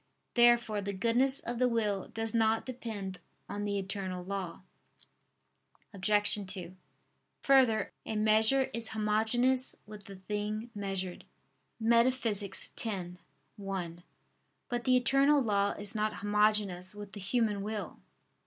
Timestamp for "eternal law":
3.77-4.61, 14.97-15.73